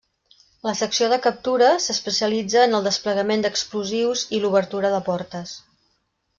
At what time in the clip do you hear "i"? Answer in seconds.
4.39-4.43